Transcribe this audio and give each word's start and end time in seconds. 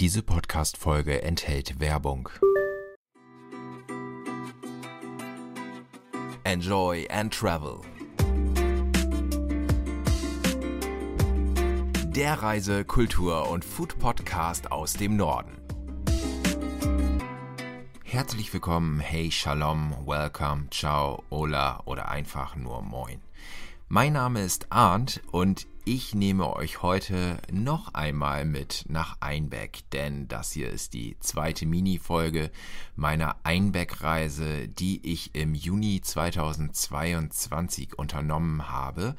Diese 0.00 0.24
Podcast-Folge 0.24 1.22
enthält 1.22 1.78
Werbung. 1.78 2.28
Enjoy 6.42 7.06
and 7.10 7.32
Travel. 7.32 7.80
Der 12.08 12.42
Reise-, 12.42 12.84
Kultur- 12.84 13.48
und 13.48 13.64
Food-Podcast 13.64 14.72
aus 14.72 14.94
dem 14.94 15.16
Norden. 15.16 15.56
Herzlich 18.02 18.52
willkommen, 18.52 18.98
hey, 18.98 19.30
Shalom, 19.30 19.94
Welcome, 20.04 20.66
Ciao, 20.70 21.22
Hola 21.30 21.80
oder 21.84 22.08
einfach 22.08 22.56
nur 22.56 22.82
Moin. 22.82 23.20
Mein 23.88 24.14
Name 24.14 24.40
ist 24.40 24.72
Arndt 24.72 25.20
und 25.30 25.66
ich 25.84 26.14
nehme 26.14 26.56
euch 26.56 26.80
heute 26.80 27.36
noch 27.52 27.92
einmal 27.92 28.46
mit 28.46 28.86
nach 28.88 29.18
Einbeck, 29.20 29.80
denn 29.92 30.26
das 30.26 30.52
hier 30.52 30.70
ist 30.70 30.94
die 30.94 31.18
zweite 31.20 31.66
Mini-Folge 31.66 32.50
meiner 32.96 33.36
Einbeck-Reise, 33.44 34.68
die 34.68 35.06
ich 35.06 35.34
im 35.34 35.54
Juni 35.54 36.00
2022 36.00 37.98
unternommen 37.98 38.70
habe. 38.70 39.16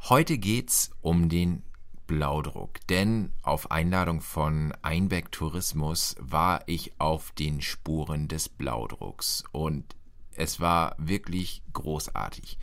Heute 0.00 0.36
geht's 0.36 0.90
um 1.00 1.28
den 1.28 1.62
Blaudruck, 2.08 2.84
denn 2.88 3.30
auf 3.42 3.70
Einladung 3.70 4.20
von 4.20 4.74
Einbeck 4.82 5.30
Tourismus 5.30 6.16
war 6.18 6.64
ich 6.66 6.92
auf 6.98 7.30
den 7.30 7.62
Spuren 7.62 8.26
des 8.26 8.48
Blaudrucks 8.48 9.44
und 9.52 9.94
es 10.36 10.60
war 10.60 10.94
wirklich 10.98 11.62
großartig. 11.72 12.58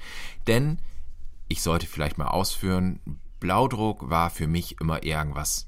Denn 0.48 0.80
ich 1.48 1.62
sollte 1.62 1.88
vielleicht 1.88 2.18
mal 2.18 2.28
ausführen, 2.28 3.00
Blaudruck 3.40 4.10
war 4.10 4.30
für 4.30 4.48
mich 4.48 4.80
immer 4.80 5.04
irgendwas, 5.04 5.68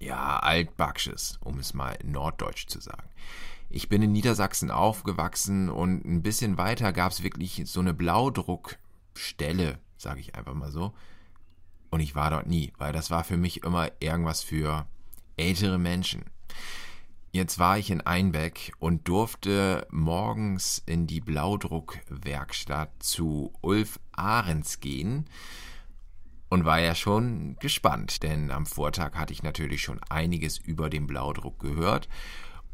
ja, 0.00 0.38
altbacksches, 0.38 1.38
um 1.44 1.58
es 1.58 1.74
mal 1.74 1.96
norddeutsch 2.02 2.66
zu 2.66 2.80
sagen. 2.80 3.08
Ich 3.70 3.88
bin 3.88 4.02
in 4.02 4.12
Niedersachsen 4.12 4.70
aufgewachsen 4.70 5.68
und 5.68 6.04
ein 6.04 6.22
bisschen 6.22 6.58
weiter 6.58 6.92
gab 6.92 7.12
es 7.12 7.22
wirklich 7.22 7.62
so 7.66 7.80
eine 7.80 7.94
Blaudruckstelle, 7.94 9.78
sage 9.96 10.20
ich 10.20 10.34
einfach 10.34 10.54
mal 10.54 10.72
so. 10.72 10.92
Und 11.90 12.00
ich 12.00 12.14
war 12.14 12.30
dort 12.30 12.46
nie, 12.46 12.72
weil 12.78 12.92
das 12.92 13.10
war 13.10 13.22
für 13.22 13.36
mich 13.36 13.62
immer 13.62 13.90
irgendwas 14.00 14.42
für 14.42 14.86
ältere 15.36 15.78
Menschen. 15.78 16.24
Jetzt 17.34 17.58
war 17.58 17.78
ich 17.78 17.90
in 17.90 18.02
Einbeck 18.02 18.74
und 18.78 19.08
durfte 19.08 19.86
morgens 19.90 20.82
in 20.84 21.06
die 21.06 21.22
Blaudruckwerkstatt 21.22 22.90
zu 23.02 23.54
Ulf 23.62 23.98
Ahrens 24.12 24.80
gehen 24.80 25.24
und 26.50 26.66
war 26.66 26.78
ja 26.78 26.94
schon 26.94 27.56
gespannt, 27.58 28.22
denn 28.22 28.50
am 28.50 28.66
Vortag 28.66 29.14
hatte 29.14 29.32
ich 29.32 29.42
natürlich 29.42 29.80
schon 29.80 29.98
einiges 30.10 30.58
über 30.58 30.90
den 30.90 31.06
Blaudruck 31.06 31.58
gehört 31.58 32.06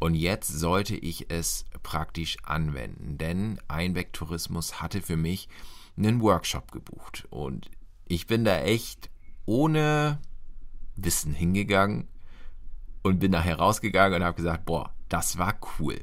und 0.00 0.14
jetzt 0.14 0.48
sollte 0.48 0.96
ich 0.96 1.30
es 1.30 1.64
praktisch 1.84 2.36
anwenden, 2.42 3.16
denn 3.16 3.60
Einbeck 3.68 4.12
Tourismus 4.12 4.80
hatte 4.80 5.02
für 5.02 5.16
mich 5.16 5.48
einen 5.96 6.20
Workshop 6.20 6.72
gebucht 6.72 7.28
und 7.30 7.70
ich 8.06 8.26
bin 8.26 8.44
da 8.44 8.58
echt 8.58 9.08
ohne 9.46 10.20
Wissen 10.96 11.32
hingegangen 11.32 12.08
und 13.02 13.18
bin 13.18 13.32
nachher 13.32 13.58
rausgegangen 13.58 14.20
und 14.20 14.24
habe 14.24 14.36
gesagt, 14.36 14.64
boah, 14.64 14.92
das 15.08 15.38
war 15.38 15.54
cool. 15.78 16.00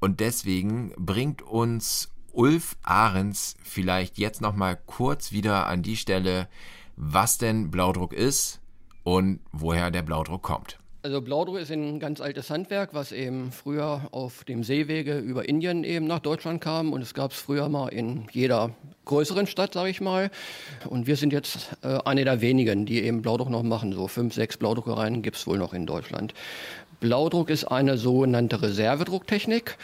Und 0.00 0.20
deswegen 0.20 0.92
bringt 0.96 1.42
uns 1.42 2.10
Ulf 2.32 2.76
Ahrens 2.82 3.56
vielleicht 3.62 4.18
jetzt 4.18 4.40
noch 4.40 4.54
mal 4.54 4.76
kurz 4.76 5.32
wieder 5.32 5.66
an 5.66 5.82
die 5.82 5.96
Stelle, 5.96 6.48
was 6.96 7.38
denn 7.38 7.70
Blaudruck 7.70 8.12
ist 8.12 8.60
und 9.02 9.40
woher 9.52 9.90
der 9.90 10.02
Blaudruck 10.02 10.42
kommt. 10.42 10.78
Also 11.08 11.22
Blaudruck 11.22 11.56
ist 11.56 11.72
ein 11.72 12.00
ganz 12.00 12.20
altes 12.20 12.50
Handwerk, 12.50 12.92
was 12.92 13.12
eben 13.12 13.50
früher 13.50 14.02
auf 14.10 14.44
dem 14.44 14.62
Seewege 14.62 15.16
über 15.16 15.48
Indien 15.48 15.82
eben 15.82 16.06
nach 16.06 16.18
Deutschland 16.18 16.60
kam 16.60 16.92
und 16.92 17.00
es 17.00 17.14
gab 17.14 17.30
es 17.30 17.38
früher 17.38 17.70
mal 17.70 17.88
in 17.88 18.26
jeder 18.30 18.74
größeren 19.06 19.46
Stadt, 19.46 19.72
sage 19.72 19.88
ich 19.88 20.02
mal. 20.02 20.30
Und 20.86 21.06
wir 21.06 21.16
sind 21.16 21.32
jetzt 21.32 21.70
äh, 21.82 21.96
eine 22.04 22.26
der 22.26 22.42
wenigen, 22.42 22.84
die 22.84 23.02
eben 23.02 23.22
Blaudruck 23.22 23.48
noch 23.48 23.62
machen. 23.62 23.94
So 23.94 24.06
fünf, 24.06 24.34
sechs 24.34 24.58
Blaudruckereien 24.58 25.22
gibt 25.22 25.38
es 25.38 25.46
wohl 25.46 25.56
noch 25.56 25.72
in 25.72 25.86
Deutschland. 25.86 26.34
Blaudruck 27.00 27.48
ist 27.48 27.64
eine 27.64 27.96
sogenannte 27.96 28.60
Reservedrucktechnik. 28.60 29.78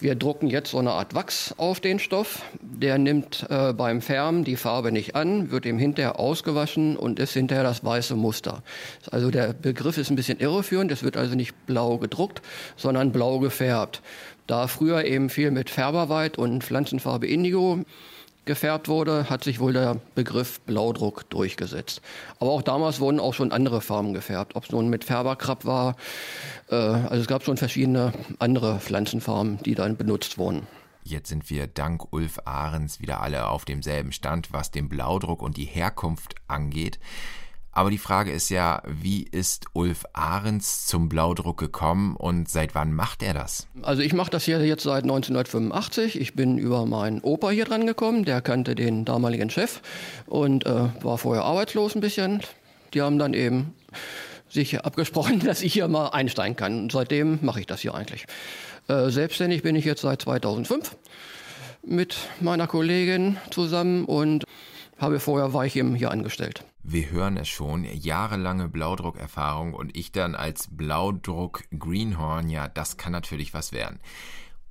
Wir 0.00 0.14
drucken 0.14 0.48
jetzt 0.48 0.70
so 0.72 0.78
eine 0.78 0.92
Art 0.92 1.14
Wachs 1.14 1.54
auf 1.56 1.80
den 1.80 1.98
Stoff. 1.98 2.42
Der 2.60 2.98
nimmt 2.98 3.46
äh, 3.48 3.72
beim 3.72 4.02
Färben 4.02 4.44
die 4.44 4.56
Farbe 4.56 4.92
nicht 4.92 5.14
an, 5.14 5.50
wird 5.50 5.64
ihm 5.64 5.78
hinterher 5.78 6.20
ausgewaschen 6.20 6.98
und 6.98 7.18
ist 7.20 7.32
hinterher 7.32 7.64
das 7.64 7.84
weiße 7.84 8.16
Muster. 8.16 8.62
Also 9.10 9.30
der 9.30 9.54
Begriff 9.54 9.96
ist 9.96 10.10
ein 10.10 10.16
bisschen 10.16 10.40
irreführend. 10.40 10.92
Es 10.92 11.02
wird 11.02 11.16
also 11.16 11.34
nicht 11.34 11.54
blau 11.66 11.96
gedruckt, 11.96 12.42
sondern 12.76 13.12
blau 13.12 13.38
gefärbt. 13.38 14.02
Da 14.46 14.66
früher 14.66 15.04
eben 15.04 15.30
viel 15.30 15.50
mit 15.50 15.70
Färberweit 15.70 16.36
und 16.36 16.64
Pflanzenfarbe 16.64 17.26
Indigo 17.26 17.80
gefärbt 18.48 18.88
wurde, 18.88 19.30
hat 19.30 19.44
sich 19.44 19.60
wohl 19.60 19.72
der 19.72 20.00
Begriff 20.16 20.60
Blaudruck 20.62 21.30
durchgesetzt. 21.30 22.00
Aber 22.40 22.50
auch 22.50 22.62
damals 22.62 22.98
wurden 22.98 23.20
auch 23.20 23.34
schon 23.34 23.52
andere 23.52 23.80
Farben 23.80 24.12
gefärbt, 24.12 24.56
ob 24.56 24.64
es 24.64 24.72
nun 24.72 24.88
mit 24.88 25.04
Färberkrabb 25.04 25.64
war. 25.64 25.94
Äh, 26.68 26.74
also 26.74 27.20
es 27.20 27.28
gab 27.28 27.44
schon 27.44 27.56
verschiedene 27.56 28.12
andere 28.40 28.80
Pflanzenfarben, 28.80 29.58
die 29.62 29.76
dann 29.76 29.96
benutzt 29.96 30.38
wurden. 30.38 30.66
Jetzt 31.04 31.28
sind 31.28 31.48
wir 31.48 31.68
dank 31.68 32.12
Ulf 32.12 32.40
Ahrens 32.44 33.00
wieder 33.00 33.20
alle 33.20 33.48
auf 33.48 33.64
demselben 33.64 34.12
Stand, 34.12 34.52
was 34.52 34.70
den 34.70 34.88
Blaudruck 34.88 35.42
und 35.42 35.56
die 35.56 35.64
Herkunft 35.64 36.34
angeht. 36.48 36.98
Aber 37.72 37.90
die 37.90 37.98
Frage 37.98 38.32
ist 38.32 38.48
ja, 38.48 38.82
wie 38.86 39.22
ist 39.22 39.66
Ulf 39.72 40.04
Ahrens 40.12 40.86
zum 40.86 41.08
Blaudruck 41.08 41.58
gekommen 41.58 42.16
und 42.16 42.48
seit 42.48 42.74
wann 42.74 42.92
macht 42.92 43.22
er 43.22 43.34
das? 43.34 43.68
Also 43.82 44.02
ich 44.02 44.12
mache 44.12 44.30
das 44.30 44.44
hier 44.44 44.64
jetzt 44.64 44.82
seit 44.82 45.04
1985. 45.04 46.20
Ich 46.20 46.34
bin 46.34 46.58
über 46.58 46.86
meinen 46.86 47.20
Opa 47.20 47.50
hier 47.50 47.66
dran 47.66 47.86
gekommen, 47.86 48.24
der 48.24 48.40
kannte 48.40 48.74
den 48.74 49.04
damaligen 49.04 49.50
Chef 49.50 49.80
und 50.26 50.66
äh, 50.66 50.88
war 51.02 51.18
vorher 51.18 51.44
arbeitslos 51.44 51.94
ein 51.94 52.00
bisschen. 52.00 52.42
Die 52.94 53.02
haben 53.02 53.18
dann 53.18 53.34
eben 53.34 53.74
sich 54.48 54.84
abgesprochen, 54.84 55.40
dass 55.44 55.62
ich 55.62 55.72
hier 55.72 55.88
mal 55.88 56.08
einsteigen 56.08 56.56
kann. 56.56 56.80
Und 56.80 56.92
seitdem 56.92 57.38
mache 57.42 57.60
ich 57.60 57.66
das 57.66 57.80
hier 57.80 57.94
eigentlich. 57.94 58.24
Äh, 58.88 59.10
selbstständig 59.10 59.62
bin 59.62 59.76
ich 59.76 59.84
jetzt 59.84 60.02
seit 60.02 60.22
2005 60.22 60.96
mit 61.86 62.16
meiner 62.40 62.66
Kollegin 62.66 63.36
zusammen 63.50 64.04
und 64.04 64.44
habe 64.98 65.20
vorher 65.20 65.52
war 65.52 65.64
ich 65.64 65.76
eben 65.76 65.94
hier 65.94 66.10
angestellt. 66.10 66.64
Wir 66.90 67.10
hören 67.10 67.36
es 67.36 67.48
schon, 67.48 67.84
jahrelange 67.84 68.66
Blaudruckerfahrung 68.66 69.74
und 69.74 69.94
ich 69.94 70.10
dann 70.10 70.34
als 70.34 70.68
Blaudruck 70.70 71.64
Greenhorn, 71.78 72.48
ja, 72.48 72.66
das 72.66 72.96
kann 72.96 73.12
natürlich 73.12 73.52
was 73.52 73.72
werden. 73.72 74.00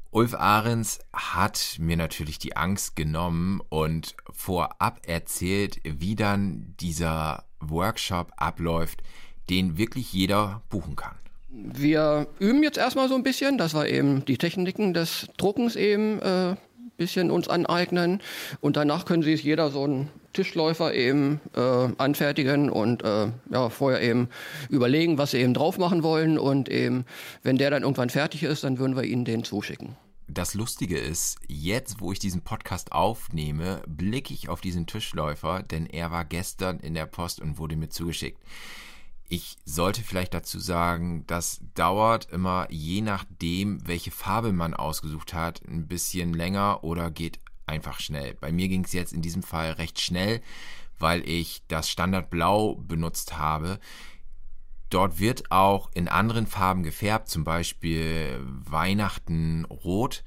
Ulf 0.10 0.34
Ahrens 0.34 0.98
hat 1.14 1.78
mir 1.80 1.96
natürlich 1.96 2.40
die 2.40 2.58
Angst 2.58 2.96
genommen 2.96 3.62
und 3.70 4.16
vorab 4.32 5.02
erzählt, 5.06 5.80
wie 5.84 6.16
dann 6.16 6.74
dieser 6.80 7.44
Workshop 7.60 8.32
abläuft, 8.36 9.04
den 9.52 9.78
wirklich 9.78 10.12
jeder 10.12 10.64
buchen 10.72 10.96
kann. 10.96 11.18
Wir 11.50 12.26
üben 12.40 12.64
jetzt 12.64 12.80
erstmal 12.80 13.10
so 13.10 13.16
ein 13.16 13.22
bisschen, 13.22 13.60
das 13.60 13.76
war 13.76 13.88
eben 13.88 14.26
die 14.26 14.40
Techniken 14.40 14.96
des 14.96 15.28
Druckens 15.38 15.76
eben 15.76 16.20
äh, 16.22 16.56
bisschen 16.98 17.32
uns 17.32 17.48
aneignen 17.48 18.22
und 18.60 18.76
danach 18.76 19.06
können 19.06 19.24
sich 19.24 19.44
jeder 19.44 19.70
so 19.70 19.84
einen 19.84 20.10
Tischläufer 20.34 20.94
eben 20.94 21.40
äh, 21.56 21.90
anfertigen 21.98 22.70
und 22.70 23.04
äh, 23.04 23.32
ja, 23.52 23.70
vorher 23.70 24.02
eben 24.02 24.30
überlegen, 24.70 25.18
was 25.18 25.32
sie 25.32 25.38
eben 25.38 25.54
drauf 25.54 25.78
machen 25.78 26.04
wollen 26.04 26.38
und 26.38 26.70
eben, 26.70 27.06
wenn 27.44 27.58
der 27.58 27.72
dann 27.72 27.84
irgendwann 27.84 28.10
fertig 28.10 28.44
ist, 28.44 28.64
dann 28.64 28.78
würden 28.78 28.96
wir 28.96 29.04
ihnen 29.04 29.26
den 29.26 29.44
zuschicken. 29.44 29.96
Das 30.30 30.54
Lustige 30.54 30.98
ist, 30.98 31.38
jetzt, 31.48 32.02
wo 32.02 32.12
ich 32.12 32.20
diesen 32.20 32.42
Podcast 32.42 32.92
aufnehme, 32.92 33.82
blicke 33.88 34.34
ich 34.34 34.50
auf 34.50 34.60
diesen 34.60 34.86
Tischläufer, 34.86 35.64
denn 35.64 35.86
er 35.86 36.12
war 36.12 36.26
gestern 36.26 36.80
in 36.80 36.94
der 36.94 37.06
Post 37.06 37.40
und 37.40 37.58
wurde 37.58 37.78
mir 37.78 37.90
zugeschickt. 37.90 38.38
Ich 39.30 39.58
sollte 39.66 40.04
vielleicht 40.04 40.34
dazu 40.34 40.58
sagen, 40.58 41.26
das 41.28 41.60
dauert 41.74 42.32
immer 42.32 42.68
je 42.70 43.02
nachdem, 43.02 43.86
welche 43.86 44.12
Farbe 44.12 44.54
man 44.54 44.74
ausgesucht 44.74 45.34
hat, 45.34 45.62
ein 45.68 45.88
bisschen 45.88 46.34
länger 46.34 46.84
oder 46.86 47.12
geht 47.12 47.40
einfach 47.66 48.00
schnell. 48.00 48.36
Bei 48.36 48.54
mir 48.54 48.70
ging 48.70 48.86
es 48.86 48.94
jetzt 48.94 49.12
in 49.12 49.22
diesem 49.22 49.44
Fall 49.44 49.72
recht 49.72 50.00
schnell, 50.00 50.42
weil 50.98 51.28
ich 51.28 51.64
das 51.68 51.90
Standardblau 51.90 52.76
benutzt 52.76 53.38
habe. 53.38 53.80
Dort 54.90 55.20
wird 55.20 55.52
auch 55.52 55.92
in 55.94 56.08
anderen 56.08 56.48
Farben 56.48 56.84
gefärbt, 56.84 57.28
zum 57.28 57.44
Beispiel 57.44 58.40
Weihnachten 58.42 59.66
rot, 59.66 60.24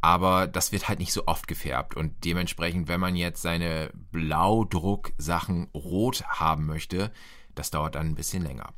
aber 0.00 0.46
das 0.46 0.72
wird 0.72 0.88
halt 0.88 1.00
nicht 1.00 1.12
so 1.12 1.26
oft 1.26 1.46
gefärbt 1.46 1.94
und 1.94 2.24
dementsprechend, 2.24 2.88
wenn 2.88 3.00
man 3.00 3.14
jetzt 3.14 3.42
seine 3.42 3.90
Blaudruck-Sachen 4.10 5.68
rot 5.74 6.24
haben 6.26 6.64
möchte, 6.64 7.12
das 7.58 7.70
dauert 7.70 7.94
dann 7.94 8.08
ein 8.08 8.14
bisschen 8.14 8.42
länger. 8.42 8.72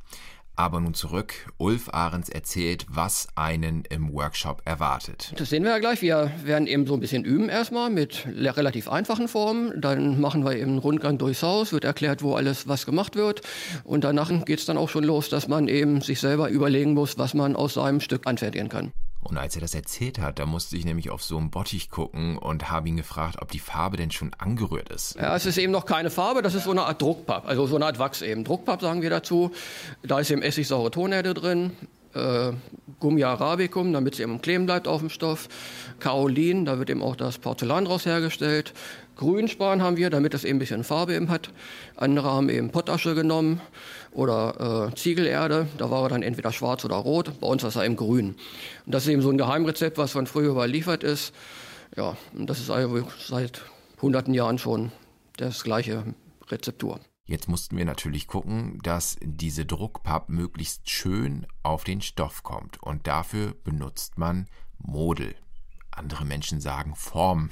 Aber 0.55 0.79
nun 0.79 0.93
zurück. 0.93 1.33
Ulf 1.57 1.89
Ahrens 1.93 2.29
erzählt, 2.29 2.85
was 2.89 3.29
einen 3.35 3.83
im 3.89 4.13
Workshop 4.13 4.61
erwartet. 4.65 5.33
Das 5.37 5.49
sehen 5.49 5.63
wir 5.63 5.71
ja 5.71 5.79
gleich. 5.79 6.01
Wir 6.01 6.31
werden 6.43 6.67
eben 6.67 6.85
so 6.85 6.93
ein 6.93 6.99
bisschen 6.99 7.23
üben 7.23 7.49
erstmal 7.49 7.89
mit 7.89 8.27
relativ 8.27 8.89
einfachen 8.89 9.27
Formen. 9.27 9.79
Dann 9.79 10.19
machen 10.19 10.43
wir 10.43 10.55
eben 10.55 10.71
einen 10.71 10.77
Rundgang 10.79 11.17
durchs 11.17 11.41
Haus, 11.41 11.71
wird 11.71 11.85
erklärt, 11.85 12.21
wo 12.21 12.35
alles 12.35 12.67
was 12.67 12.85
gemacht 12.85 13.15
wird. 13.15 13.41
Und 13.85 14.03
danach 14.03 14.29
geht 14.45 14.59
es 14.59 14.65
dann 14.65 14.77
auch 14.77 14.89
schon 14.89 15.05
los, 15.05 15.29
dass 15.29 15.47
man 15.47 15.67
eben 15.67 16.01
sich 16.01 16.19
selber 16.19 16.49
überlegen 16.49 16.93
muss, 16.93 17.17
was 17.17 17.33
man 17.33 17.55
aus 17.55 17.75
seinem 17.75 18.01
Stück 18.01 18.27
anfertigen 18.27 18.69
kann. 18.69 18.91
Und 19.21 19.37
als 19.37 19.55
er 19.55 19.61
das 19.61 19.75
erzählt 19.75 20.19
hat, 20.19 20.39
da 20.39 20.45
musste 20.45 20.75
ich 20.75 20.85
nämlich 20.85 21.09
auf 21.09 21.23
so 21.23 21.37
einen 21.37 21.51
Bottich 21.51 21.89
gucken 21.89 22.37
und 22.37 22.71
habe 22.71 22.89
ihn 22.89 22.97
gefragt, 22.97 23.37
ob 23.41 23.51
die 23.51 23.59
Farbe 23.59 23.97
denn 23.97 24.11
schon 24.11 24.33
angerührt 24.37 24.89
ist. 24.89 25.15
Ja, 25.15 25.35
es 25.35 25.45
ist 25.45 25.57
eben 25.57 25.71
noch 25.71 25.85
keine 25.85 26.09
Farbe, 26.09 26.41
das 26.41 26.55
ist 26.55 26.63
so 26.63 26.71
eine 26.71 26.83
Art 26.83 27.01
Druckpapp, 27.01 27.47
also 27.47 27.67
so 27.67 27.75
eine 27.75 27.85
Art 27.85 27.99
Wachs 27.99 28.21
eben. 28.21 28.43
Druckpapp 28.43 28.81
sagen 28.81 29.01
wir 29.01 29.09
dazu. 29.09 29.51
Da 30.03 30.19
ist 30.19 30.31
eben 30.31 30.41
essigsaure 30.41 30.89
Tonerde 30.91 31.33
drin, 31.33 31.71
äh, 32.13 32.51
Gummi 33.01 33.25
arabicum, 33.25 33.91
damit 33.91 34.13
es 34.13 34.21
eben 34.21 34.41
kleben 34.41 34.65
bleibt 34.65 34.87
auf 34.87 35.01
dem 35.01 35.09
Stoff. 35.09 35.49
Kaolin, 35.99 36.63
da 36.63 36.79
wird 36.79 36.89
eben 36.89 37.03
auch 37.03 37.17
das 37.17 37.37
Porzellan 37.37 37.83
draus 37.83 38.05
hergestellt. 38.05 38.73
Grünspan 39.17 39.83
haben 39.83 39.97
wir, 39.97 40.09
damit 40.09 40.33
es 40.33 40.45
eben 40.45 40.55
ein 40.55 40.59
bisschen 40.59 40.83
Farbe 40.85 41.13
eben 41.13 41.29
hat. 41.29 41.49
Andere 41.97 42.31
haben 42.31 42.49
eben 42.49 42.71
Pottasche 42.71 43.13
genommen 43.13 43.59
oder 44.13 44.91
äh, 44.91 44.95
Ziegelerde. 44.95 45.67
Da 45.77 45.91
war 45.91 46.03
er 46.03 46.09
dann 46.09 46.23
entweder 46.23 46.51
schwarz 46.51 46.85
oder 46.85 46.95
rot. 46.95 47.39
Bei 47.41 47.47
uns 47.47 47.63
ist 47.63 47.75
er 47.75 47.85
eben 47.85 47.97
grün. 47.97 48.35
Und 48.85 48.95
das 48.95 49.03
ist 49.03 49.09
eben 49.09 49.21
so 49.21 49.29
ein 49.29 49.37
Geheimrezept, 49.37 49.97
was 49.97 50.13
von 50.13 50.25
früher 50.25 50.51
überliefert 50.51 51.03
ist. 51.03 51.33
Ja, 51.97 52.15
und 52.33 52.49
das 52.49 52.59
ist 52.59 52.69
also 52.69 53.05
seit 53.19 53.61
hunderten 54.01 54.33
Jahren 54.33 54.57
schon 54.57 54.91
das 55.37 55.63
gleiche 55.63 56.03
Rezeptur. 56.49 56.99
Jetzt 57.31 57.47
mussten 57.47 57.77
wir 57.77 57.85
natürlich 57.85 58.27
gucken, 58.27 58.77
dass 58.83 59.15
diese 59.23 59.65
Druckpapp 59.65 60.27
möglichst 60.27 60.89
schön 60.89 61.47
auf 61.63 61.85
den 61.85 62.01
Stoff 62.01 62.43
kommt. 62.43 62.83
Und 62.83 63.07
dafür 63.07 63.55
benutzt 63.63 64.17
man 64.17 64.47
Model. 64.79 65.33
Andere 65.91 66.25
Menschen 66.25 66.59
sagen 66.59 66.93
Form. 66.93 67.49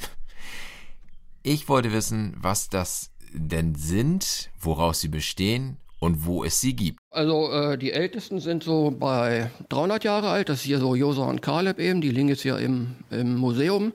Ich 1.44 1.70
wollte 1.70 1.94
wissen, 1.94 2.36
was 2.38 2.68
das 2.68 3.12
denn 3.32 3.74
sind, 3.74 4.50
woraus 4.60 5.00
sie 5.00 5.08
bestehen 5.08 5.78
und 6.00 6.26
wo 6.26 6.44
es 6.44 6.60
sie 6.60 6.76
gibt. 6.76 7.00
Also 7.12 7.50
äh, 7.50 7.78
die 7.78 7.94
ältesten 7.94 8.42
sind 8.42 8.66
so 8.66 8.92
bei 8.92 9.50
300 9.70 10.04
Jahre 10.04 10.30
alt. 10.30 10.50
Das 10.50 10.58
ist 10.58 10.66
hier 10.66 10.80
so 10.80 10.94
Josa 10.94 11.24
und 11.24 11.42
Kaleb 11.42 11.80
eben. 11.80 12.02
Die 12.02 12.12
liegen 12.12 12.28
jetzt 12.28 12.42
hier 12.42 12.58
im, 12.58 12.98
im 13.12 13.38
Museum 13.38 13.94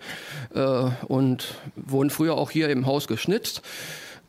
äh, 0.54 0.90
und 1.08 1.60
wurden 1.76 2.08
früher 2.08 2.38
auch 2.38 2.50
hier 2.50 2.70
im 2.70 2.86
Haus 2.86 3.06
geschnitzt. 3.06 3.60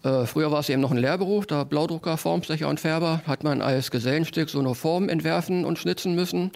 Äh, 0.06 0.28
früher 0.28 0.52
war 0.52 0.60
es 0.60 0.69
eben 0.69 0.81
noch 0.81 0.92
ein 0.92 0.98
Lehrberuf, 0.98 1.48
da 1.48 1.63
Blaudrucker, 1.63 2.18
Formstecher 2.18 2.69
und 2.69 2.80
Färber 2.80 3.24
hat 3.25 3.44
man 3.44 3.62
als 3.62 3.90
Gesellenstück 3.90 4.50
so 4.50 4.60
eine 4.60 4.75
Form 4.75 5.10
entwerfen 5.10 5.66
und 5.66 5.80
schnitzen 5.80 6.13
müssen. 6.13 6.52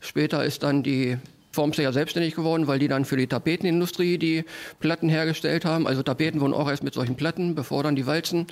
Später 0.00 0.44
ist 0.44 0.64
dann 0.64 0.82
die 0.82 1.16
Formstecher 1.52 1.92
selbstständig 1.92 2.34
geworden, 2.34 2.66
weil 2.66 2.80
die 2.80 2.88
dann 2.88 3.04
für 3.04 3.16
die 3.16 3.28
Tapetenindustrie 3.28 4.18
die 4.18 4.44
Platten 4.80 5.08
hergestellt 5.08 5.64
haben. 5.64 5.86
Also 5.86 6.02
Tapeten 6.02 6.40
wurden 6.40 6.54
auch 6.54 6.68
erst 6.68 6.82
mit 6.82 6.94
solchen 6.94 7.14
Platten, 7.14 7.54
bevor 7.54 7.84
dann 7.84 7.94
die 7.94 8.06
Walzen 8.06 8.48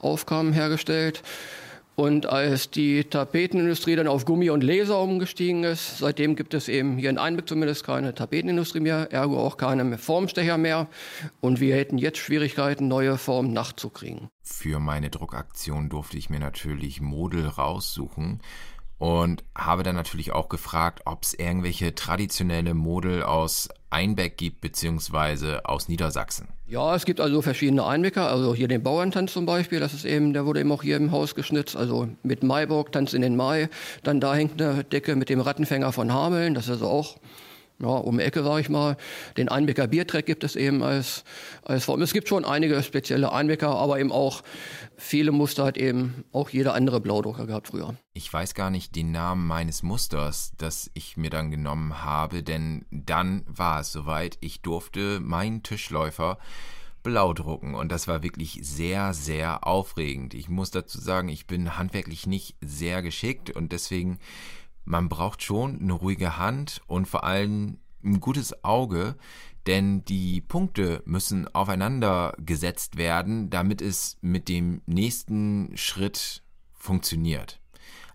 aufkamen, 0.00 0.54
hergestellt. 0.54 1.22
Und 1.94 2.24
als 2.26 2.70
die 2.70 3.04
Tapetenindustrie 3.04 3.96
dann 3.96 4.06
auf 4.08 4.24
Gummi 4.24 4.48
und 4.48 4.62
Laser 4.62 4.98
umgestiegen 4.98 5.62
ist, 5.64 5.98
seitdem 5.98 6.36
gibt 6.36 6.54
es 6.54 6.68
eben 6.68 6.96
hier 6.96 7.10
in 7.10 7.18
Einbeck 7.18 7.46
zumindest 7.46 7.84
keine 7.84 8.14
Tapetenindustrie 8.14 8.80
mehr, 8.80 9.12
ergo 9.12 9.38
auch 9.38 9.58
keine 9.58 9.98
Formstecher 9.98 10.56
mehr. 10.56 10.88
Und 11.40 11.60
wir 11.60 11.76
hätten 11.76 11.98
jetzt 11.98 12.18
Schwierigkeiten, 12.18 12.88
neue 12.88 13.18
Formen 13.18 13.52
nachzukriegen. 13.52 14.28
Für 14.42 14.80
meine 14.80 15.10
Druckaktion 15.10 15.90
durfte 15.90 16.16
ich 16.16 16.30
mir 16.30 16.40
natürlich 16.40 17.00
Model 17.00 17.46
raussuchen 17.46 18.40
und 19.02 19.42
habe 19.58 19.82
dann 19.82 19.96
natürlich 19.96 20.30
auch 20.30 20.48
gefragt, 20.48 21.00
ob 21.06 21.24
es 21.24 21.34
irgendwelche 21.34 21.92
traditionelle 21.92 22.72
Model 22.72 23.24
aus 23.24 23.68
Einbeck 23.90 24.36
gibt, 24.36 24.60
beziehungsweise 24.60 25.66
aus 25.66 25.88
Niedersachsen. 25.88 26.50
Ja, 26.68 26.94
es 26.94 27.04
gibt 27.04 27.20
also 27.20 27.42
verschiedene 27.42 27.84
Einbecker, 27.84 28.30
also 28.30 28.54
hier 28.54 28.68
den 28.68 28.84
Bauerntanz 28.84 29.32
zum 29.32 29.44
Beispiel, 29.44 29.80
das 29.80 29.92
ist 29.92 30.04
eben, 30.04 30.32
der 30.34 30.46
wurde 30.46 30.60
eben 30.60 30.70
auch 30.70 30.84
hier 30.84 30.98
im 30.98 31.10
Haus 31.10 31.34
geschnitzt, 31.34 31.74
also 31.74 32.10
mit 32.22 32.44
Maiburg, 32.44 32.92
Tanz 32.92 33.12
in 33.12 33.22
den 33.22 33.34
Mai, 33.34 33.68
dann 34.04 34.20
da 34.20 34.36
hängt 34.36 34.62
eine 34.62 34.84
Decke 34.84 35.16
mit 35.16 35.30
dem 35.30 35.40
Rattenfänger 35.40 35.90
von 35.90 36.12
Hameln, 36.12 36.54
das 36.54 36.66
ist 36.66 36.74
also 36.74 36.86
auch 36.86 37.16
ja, 37.82 37.88
um 37.88 38.18
die 38.18 38.24
Ecke, 38.24 38.42
sage 38.42 38.60
ich 38.60 38.68
mal. 38.68 38.96
Den 39.36 39.48
Einbecker 39.48 39.88
Biertreck 39.88 40.24
gibt 40.24 40.44
es 40.44 40.56
eben 40.56 40.82
als, 40.82 41.24
als 41.64 41.84
Form. 41.84 42.00
Es 42.00 42.12
gibt 42.12 42.28
schon 42.28 42.44
einige 42.44 42.82
spezielle 42.82 43.32
Einbecker, 43.32 43.70
aber 43.70 43.98
eben 43.98 44.12
auch 44.12 44.42
viele 44.96 45.32
Muster 45.32 45.64
hat 45.64 45.76
eben 45.76 46.24
auch 46.32 46.50
jeder 46.50 46.74
andere 46.74 47.00
Blaudrucker 47.00 47.46
gehabt 47.46 47.68
früher. 47.68 47.94
Ich 48.14 48.32
weiß 48.32 48.54
gar 48.54 48.70
nicht 48.70 48.94
den 48.94 49.10
Namen 49.10 49.46
meines 49.46 49.82
Musters, 49.82 50.52
das 50.56 50.90
ich 50.94 51.16
mir 51.16 51.30
dann 51.30 51.50
genommen 51.50 52.04
habe, 52.04 52.42
denn 52.42 52.86
dann 52.90 53.42
war 53.46 53.80
es 53.80 53.92
soweit. 53.92 54.38
Ich 54.40 54.62
durfte 54.62 55.18
meinen 55.20 55.62
Tischläufer 55.62 56.38
blau 57.02 57.32
drucken 57.32 57.74
und 57.74 57.90
das 57.90 58.06
war 58.06 58.22
wirklich 58.22 58.60
sehr, 58.62 59.12
sehr 59.12 59.66
aufregend. 59.66 60.34
Ich 60.34 60.48
muss 60.48 60.70
dazu 60.70 61.00
sagen, 61.00 61.28
ich 61.28 61.48
bin 61.48 61.76
handwerklich 61.76 62.28
nicht 62.28 62.54
sehr 62.60 63.02
geschickt 63.02 63.50
und 63.50 63.72
deswegen 63.72 64.20
man 64.84 65.08
braucht 65.08 65.42
schon 65.42 65.80
eine 65.80 65.92
ruhige 65.92 66.38
Hand 66.38 66.80
und 66.86 67.06
vor 67.06 67.24
allem 67.24 67.78
ein 68.04 68.20
gutes 68.20 68.64
Auge, 68.64 69.16
denn 69.66 70.04
die 70.04 70.40
Punkte 70.40 71.02
müssen 71.04 71.46
aufeinander 71.54 72.34
gesetzt 72.38 72.96
werden, 72.96 73.48
damit 73.50 73.80
es 73.80 74.18
mit 74.20 74.48
dem 74.48 74.82
nächsten 74.86 75.76
Schritt 75.76 76.42
funktioniert. 76.72 77.60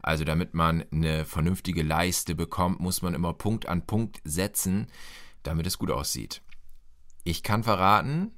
Also 0.01 0.23
damit 0.23 0.53
man 0.53 0.83
eine 0.91 1.25
vernünftige 1.25 1.83
Leiste 1.83 2.35
bekommt, 2.35 2.79
muss 2.79 3.01
man 3.01 3.13
immer 3.13 3.33
Punkt 3.33 3.67
an 3.67 3.85
Punkt 3.85 4.21
setzen, 4.23 4.87
damit 5.43 5.67
es 5.67 5.77
gut 5.77 5.91
aussieht. 5.91 6.41
Ich 7.23 7.43
kann 7.43 7.63
verraten, 7.63 8.31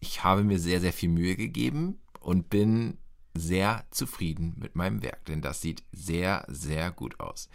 ich 0.00 0.24
habe 0.24 0.44
mir 0.44 0.58
sehr, 0.58 0.80
sehr 0.80 0.92
viel 0.92 1.10
Mühe 1.10 1.36
gegeben 1.36 1.98
und 2.20 2.50
bin 2.50 2.98
sehr 3.34 3.84
zufrieden 3.90 4.54
mit 4.58 4.76
meinem 4.76 5.02
Werk, 5.02 5.24
denn 5.26 5.42
das 5.42 5.60
sieht 5.60 5.82
sehr, 5.92 6.44
sehr 6.48 6.90
gut 6.90 7.20
aus. 7.20 7.48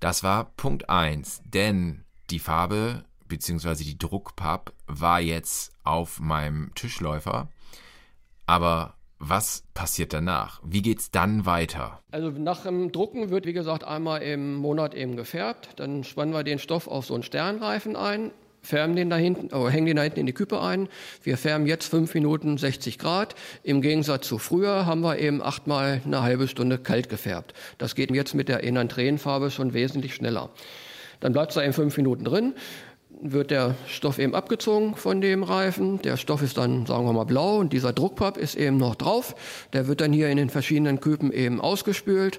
Das 0.00 0.22
war 0.22 0.44
Punkt 0.56 0.88
1, 0.88 1.42
denn 1.44 2.04
die 2.30 2.38
Farbe 2.38 3.04
bzw. 3.26 3.84
die 3.84 3.98
Druckpapp 3.98 4.72
war 4.86 5.20
jetzt 5.20 5.72
auf 5.84 6.20
meinem 6.20 6.72
Tischläufer. 6.74 7.48
Aber 8.46 8.94
was 9.18 9.64
passiert 9.74 10.12
danach? 10.12 10.60
Wie 10.64 10.82
geht's 10.82 11.10
dann 11.10 11.44
weiter? 11.44 12.00
Also 12.12 12.30
nach 12.30 12.62
dem 12.62 12.92
Drucken 12.92 13.30
wird, 13.30 13.46
wie 13.46 13.52
gesagt, 13.52 13.82
einmal 13.82 14.22
im 14.22 14.54
Monat 14.54 14.94
eben 14.94 15.16
gefärbt. 15.16 15.70
Dann 15.76 16.04
spannen 16.04 16.32
wir 16.32 16.44
den 16.44 16.60
Stoff 16.60 16.86
auf 16.86 17.06
so 17.06 17.14
einen 17.14 17.24
Sternreifen 17.24 17.96
ein, 17.96 18.30
färben 18.62 18.96
den 18.96 19.10
da 19.10 19.16
hinten, 19.16 19.54
oder 19.54 19.70
hängen 19.70 19.86
den 19.86 19.96
da 19.96 20.02
hinten 20.02 20.20
in 20.20 20.26
die 20.26 20.32
Küppe 20.32 20.60
ein. 20.60 20.88
Wir 21.22 21.36
färben 21.36 21.66
jetzt 21.66 21.88
fünf 21.88 22.14
Minuten 22.14 22.58
60 22.58 22.98
Grad. 22.98 23.34
Im 23.62 23.82
Gegensatz 23.82 24.26
zu 24.26 24.38
früher 24.38 24.86
haben 24.86 25.00
wir 25.00 25.18
eben 25.18 25.42
achtmal 25.42 26.00
eine 26.04 26.22
halbe 26.22 26.48
Stunde 26.48 26.78
kalt 26.78 27.08
gefärbt. 27.08 27.54
Das 27.78 27.94
geht 27.94 28.10
jetzt 28.10 28.34
mit 28.34 28.48
der 28.48 28.64
Enantränenfarbe 28.64 29.50
schon 29.50 29.74
wesentlich 29.74 30.14
schneller. 30.14 30.50
Dann 31.20 31.32
bleibt 31.32 31.50
es 31.50 31.54
da 31.56 31.62
eben 31.62 31.72
fünf 31.72 31.96
Minuten 31.96 32.24
drin 32.24 32.54
wird 33.20 33.50
der 33.50 33.74
Stoff 33.86 34.18
eben 34.18 34.34
abgezogen 34.34 34.94
von 34.94 35.20
dem 35.20 35.42
Reifen. 35.42 36.00
Der 36.02 36.16
Stoff 36.16 36.42
ist 36.42 36.58
dann, 36.58 36.86
sagen 36.86 37.04
wir 37.04 37.12
mal, 37.12 37.24
blau 37.24 37.56
und 37.56 37.72
dieser 37.72 37.92
Druckpapp 37.92 38.36
ist 38.36 38.54
eben 38.54 38.76
noch 38.76 38.94
drauf. 38.94 39.34
Der 39.72 39.88
wird 39.88 40.00
dann 40.00 40.12
hier 40.12 40.28
in 40.28 40.36
den 40.36 40.50
verschiedenen 40.50 41.00
Küpen 41.00 41.32
eben 41.32 41.60
ausgespült. 41.60 42.38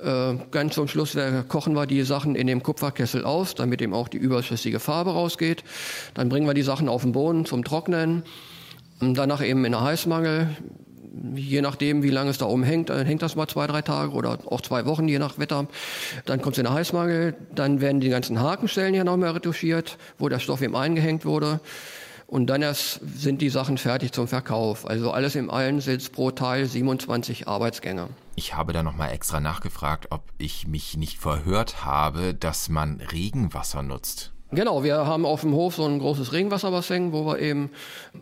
Äh, 0.00 0.34
ganz 0.50 0.74
zum 0.74 0.88
Schluss 0.88 1.16
kochen 1.48 1.74
wir 1.74 1.86
die 1.86 2.02
Sachen 2.02 2.34
in 2.34 2.46
dem 2.46 2.62
Kupferkessel 2.62 3.24
aus, 3.24 3.54
damit 3.54 3.80
eben 3.80 3.94
auch 3.94 4.08
die 4.08 4.18
überschüssige 4.18 4.80
Farbe 4.80 5.12
rausgeht. 5.12 5.64
Dann 6.14 6.28
bringen 6.28 6.46
wir 6.46 6.54
die 6.54 6.62
Sachen 6.62 6.88
auf 6.88 7.02
den 7.02 7.12
Boden 7.12 7.46
zum 7.46 7.64
Trocknen. 7.64 8.22
Und 9.00 9.14
danach 9.16 9.42
eben 9.42 9.64
in 9.64 9.72
der 9.72 9.82
Heißmangel. 9.82 10.56
Je 11.34 11.62
nachdem, 11.62 12.02
wie 12.02 12.10
lange 12.10 12.30
es 12.30 12.38
da 12.38 12.44
oben 12.44 12.62
hängt, 12.62 12.90
dann 12.90 13.06
hängt 13.06 13.22
das 13.22 13.36
mal 13.36 13.48
zwei, 13.48 13.66
drei 13.66 13.80
Tage 13.80 14.12
oder 14.12 14.38
auch 14.46 14.60
zwei 14.60 14.84
Wochen, 14.84 15.08
je 15.08 15.18
nach 15.18 15.38
Wetter. 15.38 15.66
Dann 16.26 16.42
kommt 16.42 16.56
es 16.56 16.58
in 16.58 16.64
der 16.64 16.74
Heißmangel. 16.74 17.34
Dann 17.54 17.80
werden 17.80 18.00
die 18.00 18.10
ganzen 18.10 18.40
Hakenstellen 18.40 18.92
hier 18.92 19.04
nochmal 19.04 19.30
retuschiert, 19.30 19.96
wo 20.18 20.28
der 20.28 20.40
Stoff 20.40 20.60
eben 20.60 20.76
eingehängt 20.76 21.24
wurde. 21.24 21.60
Und 22.26 22.48
dann 22.48 22.62
erst 22.62 23.00
sind 23.16 23.40
die 23.40 23.50
Sachen 23.50 23.78
fertig 23.78 24.12
zum 24.12 24.26
Verkauf. 24.26 24.86
Also 24.86 25.12
alles 25.12 25.36
im 25.36 25.48
allen 25.48 25.80
sind 25.80 26.10
pro 26.12 26.32
Teil 26.32 26.66
27 26.66 27.46
Arbeitsgänge. 27.46 28.08
Ich 28.34 28.54
habe 28.54 28.72
da 28.72 28.82
nochmal 28.82 29.12
extra 29.12 29.40
nachgefragt, 29.40 30.08
ob 30.10 30.22
ich 30.36 30.66
mich 30.66 30.96
nicht 30.96 31.18
verhört 31.18 31.84
habe, 31.84 32.34
dass 32.34 32.68
man 32.68 33.00
Regenwasser 33.00 33.82
nutzt. 33.82 34.32
Genau, 34.52 34.84
wir 34.84 34.98
haben 35.06 35.26
auf 35.26 35.40
dem 35.40 35.54
Hof 35.54 35.74
so 35.74 35.84
ein 35.86 35.98
großes 35.98 36.32
Regenwasserbassin, 36.32 37.12
wo 37.12 37.26
wir 37.26 37.40
eben 37.40 37.70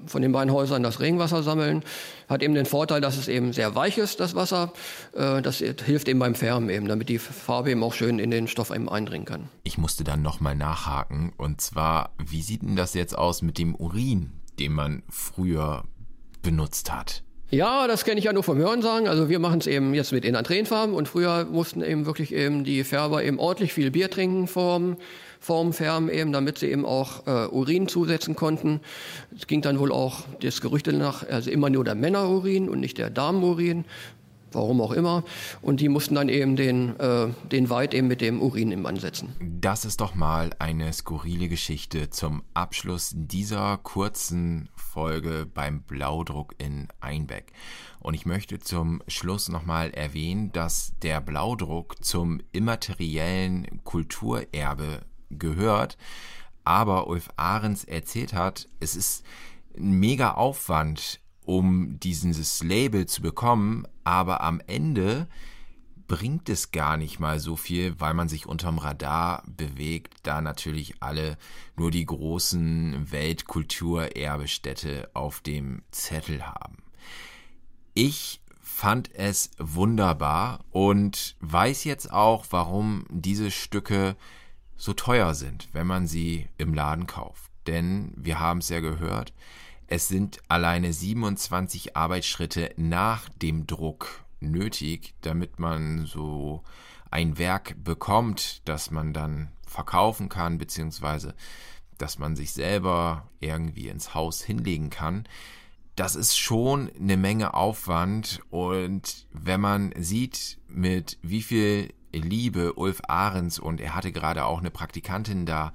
von 0.07 0.23
den 0.23 0.33
beiden 0.33 0.52
Häusern 0.54 0.83
das 0.83 1.00
Regenwasser 1.00 1.43
sammeln. 1.43 1.83
Hat 2.31 2.43
eben 2.43 2.54
den 2.54 2.64
Vorteil, 2.64 3.02
dass 3.02 3.19
es 3.19 3.28
eben 3.28 3.52
sehr 3.52 3.75
weich 3.75 3.99
ist, 3.99 4.21
das 4.21 4.35
Wasser. 4.35 4.73
Äh, 5.12 5.43
das 5.43 5.59
hilft 5.59 6.09
eben 6.09 6.19
beim 6.19 6.35
Färben 6.35 6.71
eben, 6.71 6.88
damit 6.88 7.11
die 7.11 7.19
Farbe 7.19 7.73
eben 7.73 7.83
auch 7.83 7.93
schön 7.93 8.19
in 8.19 8.31
den 8.31 8.49
Stoff 8.49 8.71
eben 8.71 8.88
eindringen 8.88 9.26
kann. 9.26 9.49
Ich 9.64 9.76
musste 9.76 10.02
dann 10.02 10.23
nochmal 10.23 10.54
nachhaken. 10.54 11.33
Und 11.37 11.61
zwar, 11.61 12.12
wie 12.16 12.40
sieht 12.40 12.62
denn 12.62 12.76
das 12.76 12.95
jetzt 12.95 13.16
aus 13.19 13.43
mit 13.43 13.59
dem 13.59 13.75
Urin, 13.75 14.33
den 14.59 14.73
man 14.73 15.02
früher 15.11 15.85
benutzt 16.40 16.90
hat? 16.90 17.24
Ja, 17.51 17.87
das 17.87 18.05
kenne 18.05 18.19
ich 18.19 18.25
ja 18.25 18.33
nur 18.33 18.43
vom 18.43 18.59
Hören 18.59 18.83
sagen. 18.83 19.07
Also 19.07 19.29
wir 19.29 19.39
machen 19.39 19.61
es 19.61 19.67
eben 19.67 19.95
jetzt 19.95 20.13
mit 20.13 20.25
Enantrenfarben 20.25 20.95
und 20.95 21.09
früher 21.09 21.45
mussten 21.45 21.83
eben 21.83 22.07
wirklich 22.07 22.33
eben 22.33 22.65
die 22.65 22.83
Färber 22.85 23.23
eben 23.23 23.39
ordentlich 23.39 23.73
viel 23.73 23.91
Bier 23.91 24.11
trinken 24.11 24.49
vorm, 24.49 24.97
vorm 25.41 25.73
Färben 25.73 26.09
eben, 26.09 26.33
damit 26.33 26.59
sie 26.59 26.71
eben 26.71 26.85
auch 26.85 27.27
äh, 27.27 27.47
Urin 27.49 27.87
zusetzen 27.87 28.35
konnten. 28.35 28.81
Es 29.37 29.47
ging 29.47 29.61
dann 29.61 29.79
wohl 29.79 29.93
auch 29.93 30.25
das 30.41 30.61
Gerüchte 30.63 30.93
nach, 30.93 31.29
also 31.29 31.51
immer 31.51 31.71
nur 31.71 31.85
der 31.85 31.95
Männerurin 31.95 32.69
und 32.69 32.81
nicht 32.81 32.99
der 32.99 33.11
Damenurin 33.11 33.85
warum 34.55 34.81
auch 34.81 34.93
immer. 34.93 35.25
Und 35.63 35.81
die 35.81 35.89
mussten 35.89 36.15
dann 36.15 36.29
eben 36.29 36.57
den, 36.57 36.99
äh, 36.99 37.29
den 37.51 37.71
Weid 37.71 37.95
eben 37.95 38.09
mit 38.09 38.21
dem 38.21 38.41
Urin 38.41 38.73
im 38.73 38.87
ansetzen. 38.87 39.35
Das 39.41 39.85
ist 39.85 40.01
doch 40.01 40.15
mal 40.15 40.51
eine 40.59 40.93
skurrile 40.93 41.49
Geschichte 41.49 42.11
zum 42.11 42.43
Abschluss 42.55 43.13
dieser 43.15 43.79
kurzen 43.79 44.69
Folge 44.77 45.47
beim 45.53 45.83
Blaudruck 45.83 46.55
in 46.59 46.89
Einbeck. 47.01 47.53
Und 48.01 48.15
ich 48.15 48.27
möchte 48.27 48.59
zum 48.59 49.03
Schluss 49.09 49.49
nochmal 49.49 49.91
erwähnen, 49.91 50.53
dass 50.53 50.93
der 51.03 51.21
Blaudruck 51.21 52.05
zum 52.05 52.41
immateriellen 52.53 53.81
Kulturerbe 53.85 55.03
gehört. 55.31 55.97
Aber 56.65 57.09
Ulf 57.09 57.31
Ahrens 57.37 57.85
erzählt 57.85 58.33
hat, 58.33 58.69
es 58.81 58.97
ist 58.97 59.25
ein 59.77 59.99
mega 59.99 60.33
Aufwand, 60.33 61.21
um 61.45 61.99
dieses 62.01 62.63
Label 62.63 63.07
zu 63.07 63.23
bekommen, 63.23 63.87
aber 64.03 64.43
am 64.43 64.61
Ende 64.67 65.29
bringt 66.07 66.49
es 66.49 66.71
gar 66.71 66.97
nicht 66.97 67.19
mal 67.19 67.41
so 67.41 67.57
viel, 67.57 67.99
weil 67.99 68.15
man 68.15 68.29
sich 68.29 68.47
unterm 68.47 68.79
Radar 68.79 69.43
bewegt, 69.47 70.19
da 70.23 70.41
natürlich 70.41 71.03
alle 71.03 71.37
nur 71.77 71.91
die 71.91 72.05
großen 72.05 73.11
Weltkulturerbestätte 73.11 75.11
auf 75.15 75.41
dem 75.41 75.83
Zettel 75.91 76.47
haben. 76.47 76.77
Ich 77.95 78.41
fand 78.61 79.15
es 79.15 79.51
wunderbar 79.59 80.65
und 80.71 81.37
weiß 81.41 81.85
jetzt 81.85 82.13
auch, 82.13 82.47
warum 82.51 83.07
diese 83.09 83.51
Stücke 83.51 84.17
so 84.77 84.93
teuer 84.93 85.35
sind, 85.35 85.69
wenn 85.73 85.87
man 85.87 86.07
sie 86.07 86.49
im 86.59 86.75
Laden 86.75 87.07
kauft. 87.07 87.51
Denn 87.67 88.13
wir 88.17 88.41
haben 88.41 88.59
es 88.59 88.69
ja 88.69 88.81
gehört, 88.81 89.33
es 89.87 90.09
sind 90.09 90.41
alleine 90.49 90.93
27 90.93 91.97
Arbeitsschritte 91.97 92.73
nach 92.76 93.29
dem 93.29 93.67
Druck 93.67 94.25
nötig, 94.41 95.14
damit 95.21 95.59
man 95.59 96.07
so 96.07 96.62
ein 97.11 97.38
Werk 97.38 97.76
bekommt, 97.83 98.62
das 98.64 98.91
man 98.91 99.12
dann 99.12 99.49
verkaufen 99.67 100.29
kann, 100.29 100.59
beziehungsweise 100.59 101.35
dass 101.99 102.19
man 102.19 102.35
sich 102.35 102.53
selber 102.53 103.29
irgendwie 103.41 103.88
ins 103.88 104.14
Haus 104.14 104.43
hinlegen 104.43 104.91
kann. 104.91 105.25
Das 105.97 106.17
ist 106.17 106.37
schon 106.37 106.91
eine 106.99 107.17
Menge 107.17 107.55
Aufwand 107.55 108.41
und 108.50 109.26
wenn 109.33 109.61
man 109.61 109.93
sieht, 109.97 110.59
mit 110.67 111.19
wie 111.23 111.43
viel 111.43 111.95
Liebe 112.12 112.75
Ulf 112.75 113.00
Ahrens 113.07 113.59
und 113.59 113.81
er 113.81 113.95
hatte 113.95 114.12
gerade 114.12 114.45
auch 114.45 114.59
eine 114.59 114.71
Praktikantin 114.71 115.47
da 115.47 115.73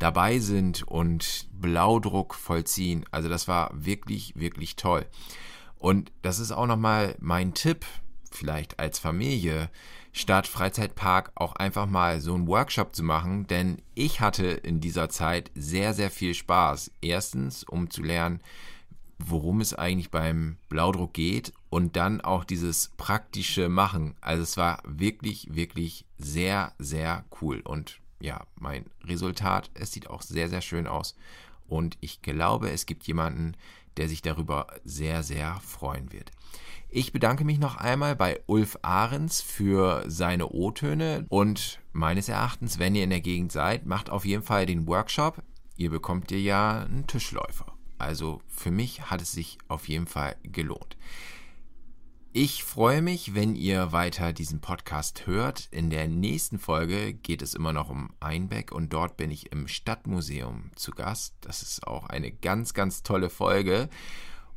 dabei 0.00 0.40
sind 0.40 0.82
und 0.82 1.46
Blaudruck 1.52 2.34
vollziehen. 2.34 3.04
Also 3.12 3.28
das 3.28 3.46
war 3.46 3.70
wirklich, 3.72 4.34
wirklich 4.34 4.74
toll. 4.74 5.06
Und 5.78 6.10
das 6.22 6.40
ist 6.40 6.50
auch 6.52 6.66
nochmal 6.66 7.14
mein 7.20 7.54
Tipp, 7.54 7.86
vielleicht 8.32 8.80
als 8.80 8.98
Familie, 8.98 9.70
statt 10.12 10.46
Freizeitpark 10.46 11.32
auch 11.36 11.54
einfach 11.54 11.86
mal 11.86 12.20
so 12.20 12.34
einen 12.34 12.48
Workshop 12.48 12.94
zu 12.94 13.02
machen, 13.02 13.46
denn 13.46 13.80
ich 13.94 14.20
hatte 14.20 14.46
in 14.46 14.80
dieser 14.80 15.08
Zeit 15.08 15.50
sehr, 15.54 15.94
sehr 15.94 16.10
viel 16.10 16.34
Spaß. 16.34 16.90
Erstens, 17.00 17.64
um 17.64 17.90
zu 17.90 18.02
lernen, 18.02 18.40
worum 19.18 19.60
es 19.60 19.74
eigentlich 19.74 20.10
beim 20.10 20.56
Blaudruck 20.68 21.12
geht 21.12 21.52
und 21.68 21.96
dann 21.96 22.20
auch 22.20 22.44
dieses 22.44 22.90
praktische 22.96 23.68
Machen. 23.68 24.14
Also 24.20 24.42
es 24.42 24.56
war 24.56 24.82
wirklich, 24.84 25.54
wirklich 25.54 26.06
sehr, 26.18 26.72
sehr 26.78 27.24
cool 27.40 27.60
und 27.60 28.00
ja, 28.20 28.46
mein 28.56 28.86
Resultat, 29.04 29.70
es 29.74 29.92
sieht 29.92 30.08
auch 30.08 30.22
sehr, 30.22 30.48
sehr 30.48 30.60
schön 30.60 30.86
aus. 30.86 31.16
Und 31.68 31.96
ich 32.00 32.22
glaube, 32.22 32.70
es 32.70 32.86
gibt 32.86 33.06
jemanden, 33.06 33.56
der 33.96 34.08
sich 34.08 34.22
darüber 34.22 34.66
sehr, 34.84 35.22
sehr 35.22 35.60
freuen 35.60 36.12
wird. 36.12 36.30
Ich 36.88 37.12
bedanke 37.12 37.44
mich 37.44 37.58
noch 37.58 37.76
einmal 37.76 38.16
bei 38.16 38.40
Ulf 38.46 38.78
Ahrens 38.82 39.40
für 39.40 40.04
seine 40.08 40.48
O-Töne 40.48 41.24
und 41.28 41.80
meines 41.92 42.28
Erachtens, 42.28 42.78
wenn 42.80 42.96
ihr 42.96 43.04
in 43.04 43.10
der 43.10 43.20
Gegend 43.20 43.52
seid, 43.52 43.86
macht 43.86 44.10
auf 44.10 44.24
jeden 44.24 44.42
Fall 44.42 44.66
den 44.66 44.88
Workshop. 44.88 45.42
Ihr 45.76 45.90
bekommt 45.90 46.32
ihr 46.32 46.40
ja 46.40 46.80
einen 46.80 47.06
Tischläufer. 47.06 47.72
Also 47.98 48.40
für 48.48 48.70
mich 48.70 49.10
hat 49.10 49.22
es 49.22 49.32
sich 49.32 49.58
auf 49.68 49.88
jeden 49.88 50.06
Fall 50.06 50.34
gelohnt. 50.42 50.96
Ich 52.32 52.62
freue 52.62 53.02
mich, 53.02 53.34
wenn 53.34 53.56
ihr 53.56 53.90
weiter 53.90 54.32
diesen 54.32 54.60
Podcast 54.60 55.26
hört. 55.26 55.66
In 55.72 55.90
der 55.90 56.06
nächsten 56.06 56.60
Folge 56.60 57.12
geht 57.12 57.42
es 57.42 57.54
immer 57.54 57.72
noch 57.72 57.90
um 57.90 58.10
Einbeck 58.20 58.70
und 58.70 58.92
dort 58.92 59.16
bin 59.16 59.32
ich 59.32 59.50
im 59.50 59.66
Stadtmuseum 59.66 60.70
zu 60.76 60.92
Gast. 60.92 61.34
Das 61.40 61.62
ist 61.62 61.88
auch 61.88 62.06
eine 62.06 62.30
ganz, 62.30 62.72
ganz 62.72 63.02
tolle 63.02 63.30
Folge. 63.30 63.88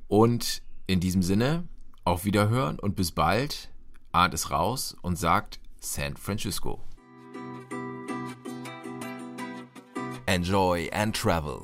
Und 0.07 0.61
in 0.85 0.99
diesem 0.99 1.23
Sinne, 1.23 1.67
auf 2.05 2.25
Wiederhören 2.25 2.77
und 2.77 2.95
bis 2.95 3.11
bald. 3.11 3.71
Arndt 4.11 4.35
ist 4.35 4.51
raus 4.51 4.95
und 5.01 5.17
sagt 5.17 5.59
San 5.79 6.15
Francisco. 6.15 6.79
Enjoy 10.27 10.91
and 10.91 11.15
travel. 11.15 11.63